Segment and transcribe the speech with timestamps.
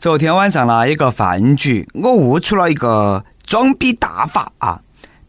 [0.00, 4.80] 昨天晚上呢，一个饭局，我悟出了一个装逼大法啊！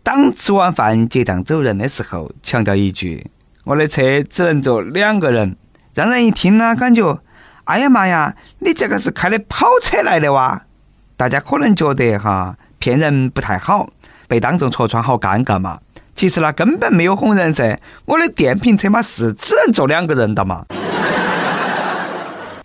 [0.02, 3.30] 当吃完饭结账走人的时候，强调一句
[3.66, 5.58] ：“我的车只能坐两个人。”
[5.94, 7.20] 让人一听呢，感觉
[7.66, 10.62] ：“哎呀妈呀，你这个是开的跑车来的哇？”
[11.18, 13.90] 大家可能觉得哈骗人不太好，
[14.30, 15.82] 被当众戳穿好尴尬嘛。
[16.16, 20.66] 其实呢，根本没有哄人噻，我的电瓶车嘛是只能坐两个人的嘛。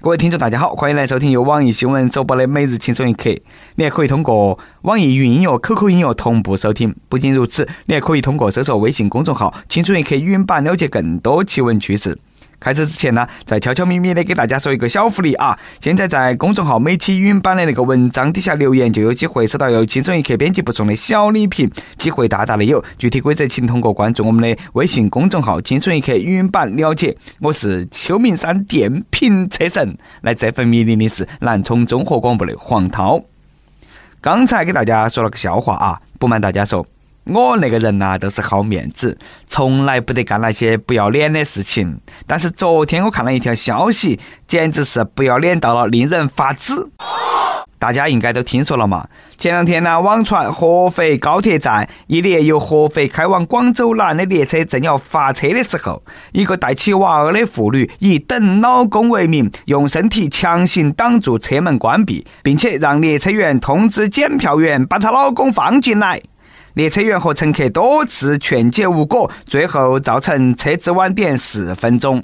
[0.06, 3.28] 各位听众，大家好，欢迎来收听由网易新闻首播的《每日轻松一刻》。
[3.74, 6.94] 你还可以通过网易云音乐、QQ 音乐同步收听。
[7.08, 12.16] 不仅如此，你还可以通过搜索微信公众号“轻松一刻”语音版了解更多奇闻趣事。
[12.58, 15.58] 开始之前呢，再悄悄咪咪的给大家说一个小福利啊！
[15.80, 22.82] 现在在公众号每期语音版的那个文章底下留言，就有机会收到由轻松一刻编辑部送的小礼品，机会大大的有。
[22.98, 27.16] 具体规则请通过关注我们的微信公众号“轻松一刻语音版”了解。
[27.40, 33.20] 我是秋名山电瓶车神，来这份迷离的是南充综合广播的黄涛。
[34.20, 36.86] 刚才给大家说了个笑话啊，不瞒大家说。
[37.26, 42.00] 我那个人呐，都是好面子，从来不得干那些不要脸的事情。
[42.24, 46.72] 但是昨天我看了一条消息，简直是不要脸到了令人发指。
[47.78, 49.06] 大家应该都听说了嘛？
[49.36, 66.22] 前两天呢，网传合肥高铁站一列由合肥开往广州南的列车正要发车的时候，一个带起娃儿的妇女以等老公为名，用身体强行挡住车门关闭，并且让列车员通知检票员把她老公放进来。
[66.76, 72.22] 列车员和乘客多次劝解无果，最后造成车子晚点四分钟。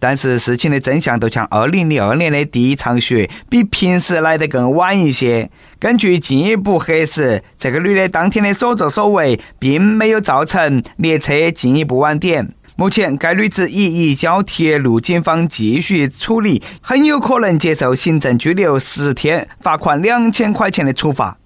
[0.00, 5.48] 但是事情的真相都像二零零二年的第一场雪，比平时来得更晚一些。
[5.78, 12.52] 根据进一步核实，这个女的当天的所作所为并没有造成列车进一步晚点。
[12.74, 21.36] 目前，该女子已移交铁路警方继续处理，很有可能接受行政拘留十天、罚款两千块钱的处罚。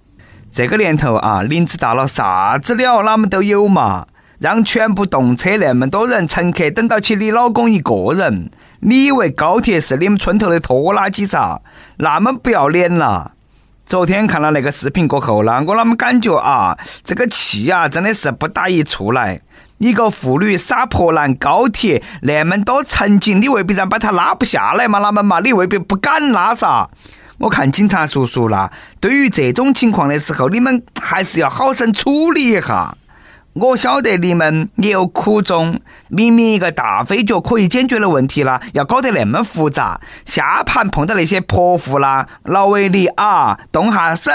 [0.55, 4.07] 这个年头啊，林子大了，啥子鸟哪们都有嘛。
[4.39, 8.49] 让全部动车那么多人乘客等到起你老公一个人，
[8.79, 11.59] 你以为高铁是你们村头的拖拉机啥？
[11.97, 13.33] 那么不要脸了。
[13.85, 19.41] 昨天看了那个视频过后呢，我啷么感觉啊，这个气啊真的是不打一处来。
[19.77, 24.99] 一个妇女撒泼拦高铁那么多乘警，你未必然把他拉不下来嘛？
[24.99, 25.41] 哪么嘛？
[25.41, 26.89] 你未必不敢拉撒？
[27.37, 32.95] 我看警察叔叔啦，对于这种情况的时候，你们还是要好生处理一下。
[33.53, 35.79] 我晓得你们也有苦衷，
[36.09, 40.01] 明明一个大飞脚可以解决的问题啦，要搞得那么复杂。
[40.25, 44.31] 下盘碰到那些泼妇啦，老为你啊，动下手。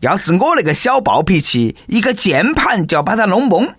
[0.00, 3.72] 要是我那个小暴脾气，一个键盘就要把他弄懵。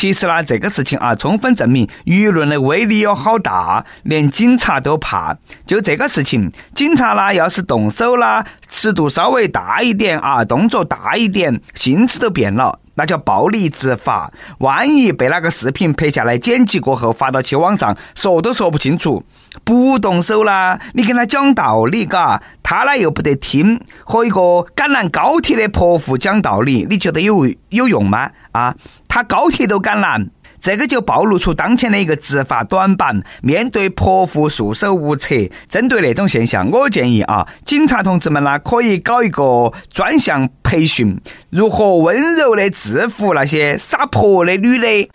[0.00, 5.36] 其实呢，这个事情啊，充分证明舆论的威力有好大，连警察都怕。
[5.66, 12.80] 就这个事情，警察呢，要是动手啦，尺度稍微大一点啊，动作大一点，性质都变了。
[13.00, 19.24] 那叫暴力执法，万一被那个视频拍下来剪辑过后发到去网上，说都说不清楚。
[19.64, 23.80] 不动手啦，你跟他讲道理，嘎，他呢又不得听。
[24.04, 28.30] 和一个赶拦高铁的泼妇讲道理，你觉得有有用吗？
[28.52, 28.76] 啊，
[29.08, 30.28] 他高铁都敢拦。
[30.60, 33.22] 这个就暴露出当前的一个执法短板。
[33.42, 35.34] 面对泼妇束手无策，
[35.68, 41.18] 针对那种现象，我建议啊，警察同志们呢，可以搞一个专项培训，
[41.50, 45.10] 如何温柔的制服那些撒泼的女的。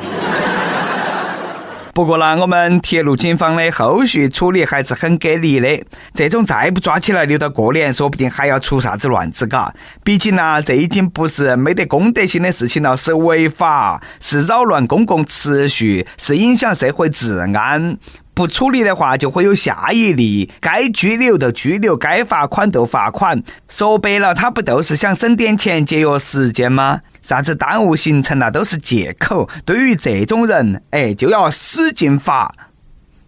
[1.95, 5.81] 不过呢，我们铁路警方的后续处理还是很给力的。
[6.13, 9.73] 这种再不抓起来，留到过年，说不定还要出啥子乱子，嘎。
[10.03, 17.97] 毕竟呢，这已经不是没得公德心的事情了，是违法，是扰乱公共秩序，是影响社会治安。
[18.35, 20.51] 不处理的话，就会有下一例。
[20.59, 23.41] 该拘留就拘留，该罚款就罚款。
[23.69, 26.99] 说白了，他不都是想省点钱，节约时间吗？
[27.21, 29.49] 啥子耽误行程那都是借口。
[29.63, 32.53] 对于这种人，哎，就要使劲罚。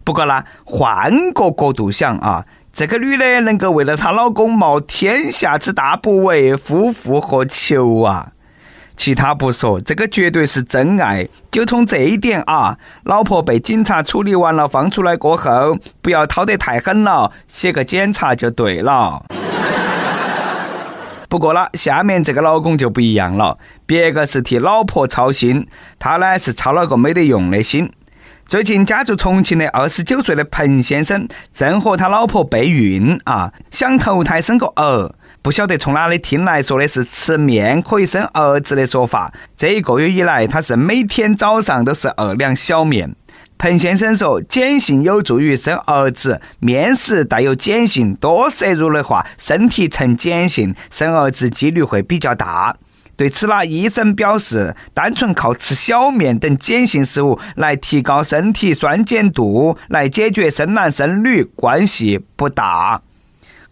[0.04, 8.32] 不过呢，换个角度想啊，这个女的能够为了她老公冒天下之大不韪，夫复何求啊？
[8.98, 11.26] 其他不说，这个绝对是真爱。
[11.52, 19.22] 就从这一点啊，老婆被警察处理完了，放出来过后，不要掏得太狠了，写个检查就对了。
[21.28, 23.56] 不过了，下面这个老公就不一样了，
[23.86, 25.68] 别个是替老婆操心，
[26.00, 27.90] 他呢是操了个没得用的心。
[28.46, 39.32] 最近家住重庆的二十九岁的彭先生，正和他老婆备孕啊，想投胎生个儿，不晓得从哪里听来说的是吃面可以生儿子的说法。
[39.56, 43.14] 这一个月以来，他是每天早上都是二两小面。
[43.56, 46.40] 彭先生说，碱性有助于生儿子。
[46.60, 52.76] 面食带有碱性，多摄入的话，身体呈碱性，生儿子几率会比较大。
[53.16, 63.02] 对此呢，医生表示，单纯靠吃小面等碱性食物来提高身体酸碱度，来解决生男生女关系不大。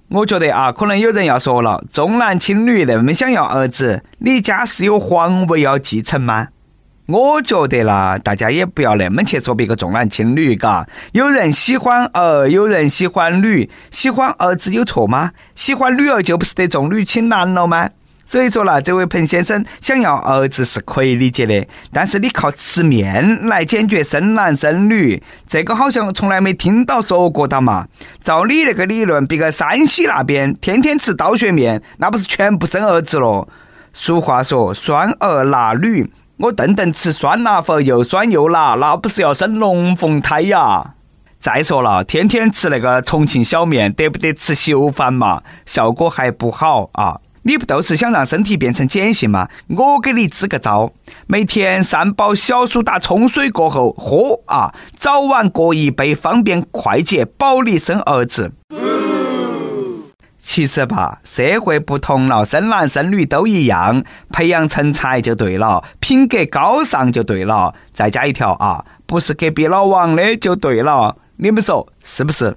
[0.08, 6.48] 我觉得啊，可能有人要说了，重男轻女那么想要儿子，你家是有皇位要继承吗？
[7.06, 10.88] 我觉得啦，大家也不要那么去说别个重男轻女，嘎。
[11.12, 15.32] 有人喜欢儿，有人喜欢女，喜欢儿子有错吗？
[15.54, 17.90] 喜欢女儿就不是得重女轻男了吗？
[18.26, 27.86] 所以说啦，这位彭先生想要儿子是可以理解的，但是你靠吃面来解决生男生女，这个好像从来没听到说过的嘛。
[28.22, 33.46] 照你那个理论，别个山西那边天天吃刀削面，那不是全部生儿子了？
[33.92, 40.94] 俗话说，酸儿辣女，我顿顿吃酸辣粉，又酸又辣，那不是要生龙凤胎呀？
[41.38, 45.42] 再说了，天天吃那个重庆小面，得不得吃稀饭嘛？
[45.64, 47.20] 效果还不好啊。
[47.46, 49.48] 你不都是想让身体变成碱性吗？
[49.68, 50.92] 我给你支个招，
[51.28, 58.50] 每天三包小苏打冲水过后喝啊，早晚各一杯，方便快捷，保你生儿子。
[60.40, 64.02] 其实吧，社会不同了，生男生女都一样，
[64.32, 67.72] 培养成才就对了，品格高尚就对了。
[67.92, 71.14] 再加一条啊，不是隔壁老王的就对了。
[71.36, 72.56] 你们说是不是？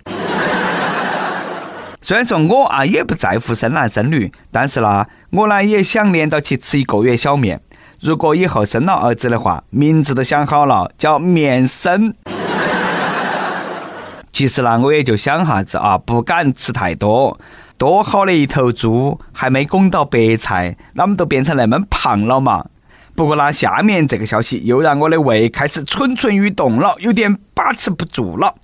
[2.10, 7.62] 虽然说我啊也不在乎生男生女，但是呢，我呢也想连到去吃一个月小面。
[8.00, 12.16] 如果以后生了儿子的话，名字都想好了，叫面生。
[14.34, 17.40] 其实呢，我也就想哈子啊，不敢吃太多。
[17.78, 22.66] 多好的一头猪，还没拱到白菜，哪么都变成那么胖了嘛？
[23.14, 28.56] 不过呢，下面这个消息又让我的胃开始蠢蠢欲动了，有点把持不住了。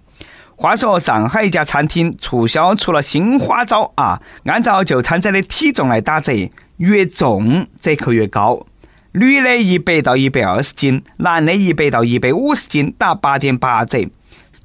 [0.58, 4.22] 话说，上海一家餐厅促销出了新花招啊！
[4.46, 8.66] 按照就餐者的体重来打折，越重折扣越高。
[9.12, 14.10] 女的一百到一百二十斤，男的一百到一百五十斤打八点八折，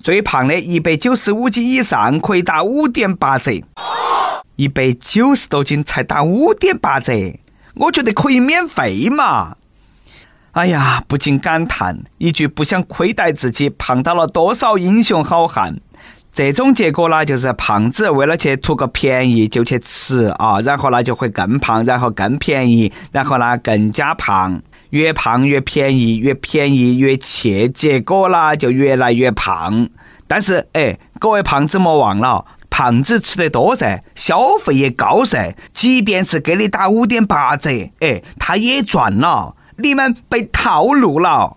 [0.00, 3.52] 最胖的一百九十五斤以上可以打五点八折。
[4.56, 7.12] 一百九十多斤才打五点八折，
[7.74, 9.56] 我觉得可以免费嘛！
[10.52, 15.80] 哎呀，不禁感叹一句：不想亏待自己，胖到了多少英雄好汉。
[16.32, 24.60] 这种结果呢，就是胖子为了去图个便宜就去吃啊，然后呢就会更胖，然后更便宜，然后呢更加胖，
[24.90, 29.88] 越胖越便宜，越便宜越切，结果呢就越来越胖。
[30.26, 37.70] 但是哎，各位胖子莫忘了，胖子吃得多噻，消费也高噻，即便是给你打五点八折，
[38.00, 39.54] 哎，他也赚了。
[39.82, 41.56] 你们被套路了。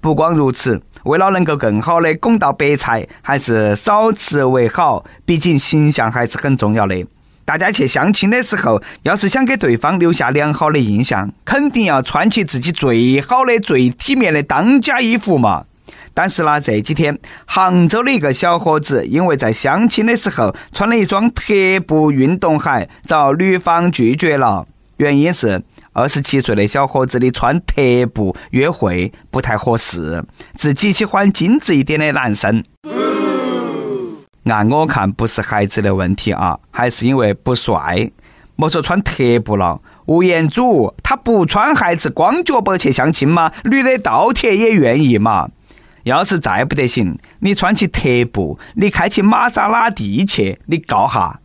[0.00, 5.04] 不光如此，为了能够更好的拱到白菜，还是少吃为好。
[5.24, 7.06] 毕竟形象还是很重要的。
[7.44, 15.64] 大家去相亲的时候，要是想给对方留下良好的印象，肯定要穿起自己最好的、最体面的当家衣服嘛。
[16.14, 17.16] 但是呢，这几天
[17.46, 21.54] 杭州的一个小伙子，因为在相亲的时候穿了一双特
[21.86, 24.64] 步运动鞋，遭女方拒绝了。
[24.96, 25.62] 原因是。
[25.94, 27.82] 二十七岁的小伙子，的穿特
[28.14, 30.24] 步约会不太合适，
[30.54, 32.64] 自己喜欢精致一点的男生。
[34.44, 38.10] 按我看，不是孩子的问题啊，还是因为不帅。
[38.56, 43.52] 莫说穿特步了，吴彦祖他不穿鞋子，光脚板去相亲吗？
[43.64, 45.48] 女的倒贴也愿意嘛。
[46.04, 51.40] 要是再不得行，你穿起特步，你开起玛莎拉蒂去，你告哈。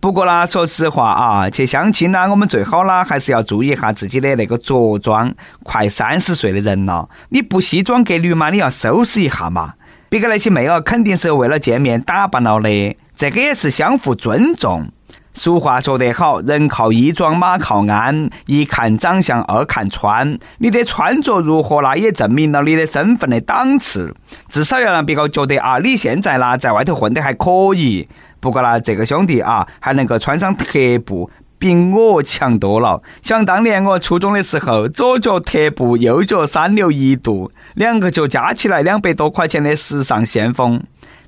[0.00, 5.34] 不过呢，说实话啊，去相亲呢，我们最好呢还是要注意一下自己的那个着装。
[5.62, 9.74] 快三十岁的人了，你不西装革履嘛，你要收拾一下嘛。
[10.10, 14.86] 别个那些妹儿肯定是为了见面打扮了的，这个也是相互尊重。
[15.34, 18.30] 俗话说得好，人靠衣装，马靠鞍。
[18.46, 20.38] 一看长相，二看穿。
[20.58, 24.14] 你的穿着如何啦，也证明了你的身份的档次。
[24.48, 28.08] 至少要让别个觉得啊，你现在啦在外头混得还可以。
[28.38, 30.66] 不过呢，这个兄弟啊，还能够穿上特
[31.04, 33.02] 步，比我强多了。
[33.20, 40.80] 想当年我初中的时候，左脚特步，右脚三六一度，两个脚加起来两百多块钱的时尚先锋。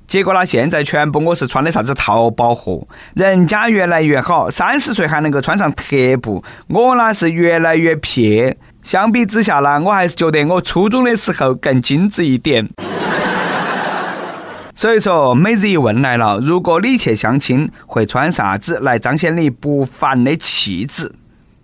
[0.07, 0.45] 结果呢？
[0.45, 8.55] 现在全部我是穿的啥子淘宝货，人家越来越好，三十岁还能够穿上特步，我呢是越来越撇。
[8.83, 12.69] 相比之下呢，我还是觉得我初中的时候更精致一点。
[14.73, 21.11] 所以说，每日一问来了：如果你去相亲，会穿啥子来彰显你不凡的气质？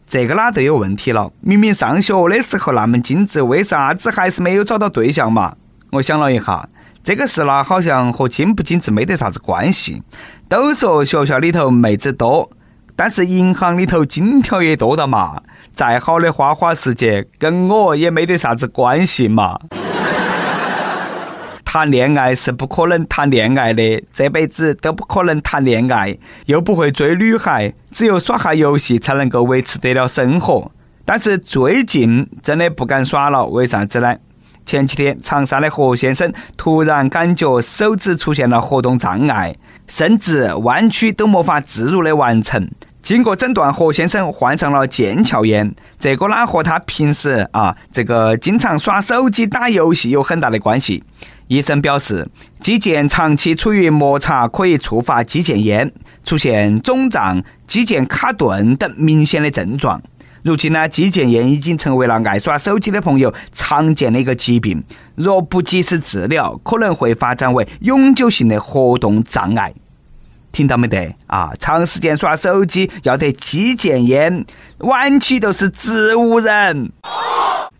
[0.06, 1.32] 这个呢都有问题了。
[1.40, 5.56] 明明上学的时候那么精致，为啥子还是没有找到对象嘛？
[5.92, 6.68] 我想了一下，
[7.04, 10.02] 这个事呢，好像和精不精致没得啥子关系。
[10.48, 12.50] 都说学校里头妹子多，
[12.96, 15.42] 但是银行里头金条也多的嘛。
[15.74, 19.60] 再好的花花世界，跟我也没得啥子关系嘛。
[21.66, 30.72] 谈恋爱是不可能谈恋爱的，这辈子都不可能谈恋爱，又不会追女孩，只有耍下游戏才能够维持得了生活。
[31.04, 34.16] 但是最近真的不敢耍了，为啥子呢？
[34.66, 39.56] 前几天长沙的何先生突然感觉手指出现了活动障碍，
[39.88, 42.70] 甚至弯曲都没法自如的完成。
[43.02, 51.04] 经过诊断，何先生患上了腱鞘炎，这个呢和他平时啊这个经常耍手机打游戏有很大的关系。
[51.50, 52.26] 医生表示，
[52.62, 55.92] 肌腱长期处于摩擦可以触发肌腱炎，
[56.24, 60.02] 出现肿胀、肌腱卡顿等明显的症状。
[60.44, 64.84] 如今呢，肌腱炎已经成为了爱耍手机的朋友常见的一个疾病，
[65.16, 69.74] 若不及时治疗，可能会发展为永久性的活动障碍。
[70.52, 71.52] 听到没得啊？
[71.58, 74.46] 长时间耍手机要得肌腱炎，
[74.80, 76.92] 晚期都是植物人。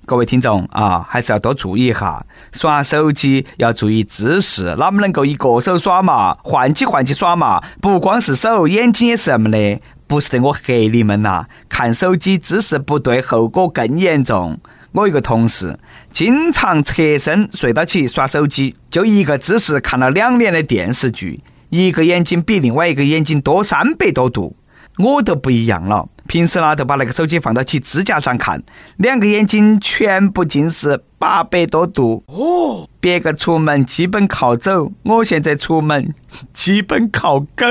[0.06, 6.38] 各位听众啊，还是要多注意一下，耍手机要注意姿势，哪么能够一个手耍嘛？
[6.44, 7.62] 换起换起耍嘛？
[7.82, 9.80] 不光是手，眼睛也是那么的，
[10.14, 11.48] 不是得我黑你们呐！
[11.68, 14.60] 看手机姿势不对，后果更严重。
[14.92, 15.80] 我一个同事
[16.12, 21.42] 经常侧身睡到起耍手机，就一个姿势看了两年的电视剧。
[21.72, 24.56] 一个眼睛比另外一个眼睛多三百多度，
[25.00, 26.08] 我都不一样了。
[26.28, 28.62] 平时呢，都把那个手机放到起支架上看，
[28.98, 32.24] 两个眼睛全部近视八百多度。
[32.28, 36.14] 哦，别个出门基本靠走，我现在出门
[36.54, 37.66] 基本靠狗。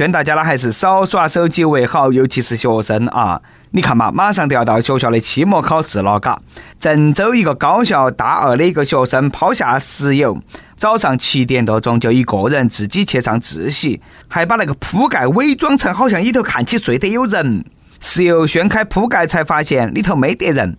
[0.00, 3.38] 劝大家呢，还是少耍手机为好，尤其是学生啊。
[3.72, 6.40] 你看嘛，马上都要到学校的期末考试了，嘎。
[6.78, 10.40] 郑州一个高校大二的一个学生抛下室友，
[10.74, 17.62] 早上七点多钟就一个人自己去上自习，还把那个铺盖伪装成好像里头看起睡得有人。
[18.00, 20.78] 室友掀开铺盖才发现里头没得人。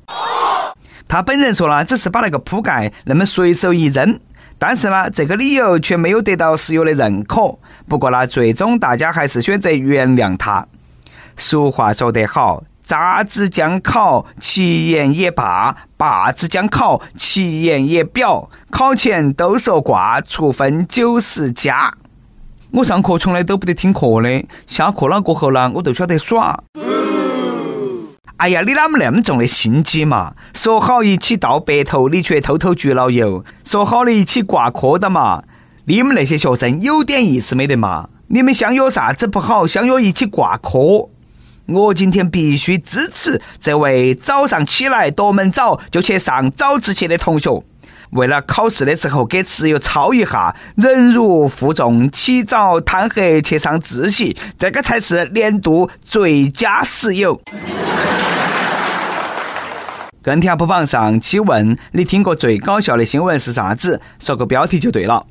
[1.08, 4.20] 他本人说呢，只是把那个铺盖那么随手一扔，
[4.64, 7.58] 但是呢，这个理由却没有得到室友的认可。
[7.90, 10.64] 不过呢，最终大家还是选择原谅他。
[11.36, 12.64] 俗话说得好。
[12.84, 18.52] 渣子将考，其言也罢；罢子将考，其言也表。
[18.70, 21.92] 考前都说卦，出分九十加。
[22.72, 26.64] 我上课从来都不得听课的，下课了过后呢，我就晓得耍。
[28.42, 30.34] 哎呀，你哪么那么重的心机嘛？
[30.56, 33.46] 说好一起到白头，你却偷偷焗老油。
[33.64, 35.44] 说好的一起挂科的嘛？
[35.86, 38.10] 你们那些学生有点意思没得嘛？
[38.30, 39.68] 你们相约啥子不好？
[39.68, 41.08] 相约一起挂科？
[41.68, 47.64] 我今天必须支持这位早上起来夺门早就去上早自习的同学。
[48.12, 57.42] 为了考试的时候给室友抄一下，忍辱负重，起早贪黑去上自习，这个才是年度最佳室友。
[60.22, 64.02] 跟帖不榜上期问：你听过最搞笑的新闻是啥子？
[64.20, 65.26] 说个标题就对了。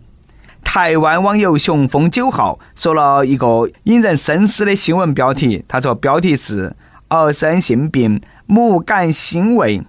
[0.64, 6.74] 台湾网友雄风九号说了一个引人深思的新闻标题，他说标题是
[7.08, 9.82] “儿生性病，母感欣慰”。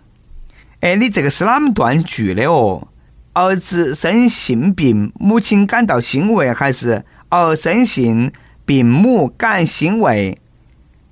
[0.82, 2.88] 哎，你这个是哪么断句的哦？
[3.34, 8.32] 儿子生性病，母亲感到欣慰，还是儿生性
[8.66, 10.40] 病，母感欣慰？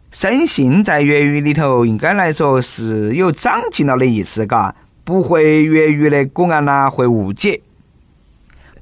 [0.09, 4.73] 生性在粤语里头应该来说是有长进了的意思，嘎，
[5.03, 7.61] 不会粤语的古安呐会误解。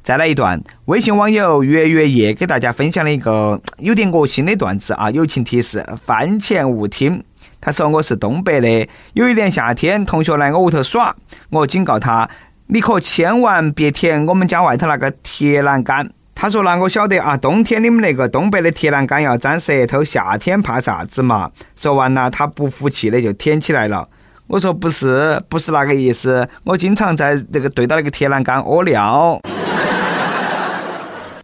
[0.02, 5.12] 再来一段，微信网友月月夜给大家分享了一个有点恶心的段子啊！
[5.12, 7.22] 友情提示：饭前勿听。
[7.60, 11.16] 他说我是东北的，有一年夏天，同学来我屋头耍，
[11.50, 12.30] 我警告他，
[12.68, 16.10] 你可千万别舔我们家外头那个铁栏杆。
[16.36, 21.50] 他说那我晓得啊，冬天你们那个东北的铁栏杆要粘舌头，夏天怕啥子嘛？
[21.76, 24.08] 说完了，他不服气的就舔起来了。
[24.46, 29.42] 我说不是，不是那个意思，我经常在这个对到那个铁栏杆屙尿。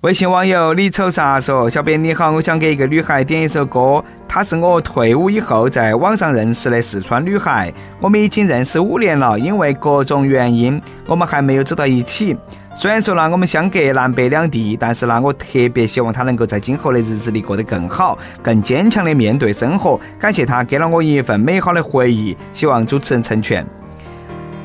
[0.04, 4.04] 微信网友李丑啥说：“小编你好，我想给一个女孩点一首歌。
[4.28, 9.40] 她是我退伍以后在网上认识的四川女孩，我们已经认识五年了。
[9.40, 12.36] 因为各种原因，我们还没有走到一起。
[12.76, 19.98] 虽然说呢，我们相隔南北两地，但是呢，我特别希望她能够在今后的日子里过得更好，更坚强的面对生活。
[20.20, 23.66] 感谢她给了我一份美好的回忆，希望主持人成全。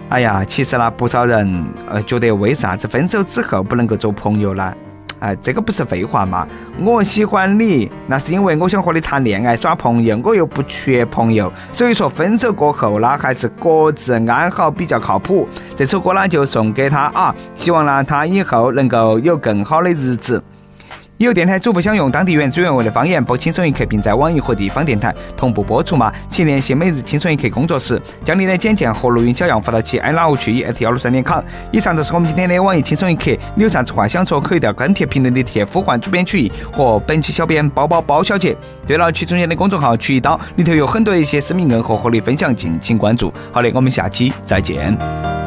[0.09, 4.75] 哎呀，其实呢，不少人呃觉得为啥子分手之后不能够做朋友呢？
[5.21, 6.47] 哎，这个不是废话吗？
[6.81, 15.49] 我喜欢你，那是因为我想和你谈恋爱、耍朋友，我又不缺朋友，所以说分手过后呢，还是各自安好比较靠谱。
[15.75, 20.43] 这首歌呢，就送给他啊，希望呢他以后能够有更好的日子。
[21.19, 26.13] 有电台主播想用当地原汁原味的方言播《轻松一刻》，并在网易和地方电台同步播出吗？
[26.29, 31.43] 请联系每日《轻松一刻》工作室，将你的简介和录音小样发到其 i love 去 at 幺六三点 com。
[31.73, 38.57] 以上就是我们今天的网易《轻松一刻》，你有啥子话想说，可以到跟帖评论里贴呼唤主编曲艺和本期小编包包包小姐。
[38.87, 43.35] 对了，曲中间的公众号曲一刀里头有很多一些私密硬货和你分享，敬请关注。
[43.51, 45.38] 好的，我们下期再见。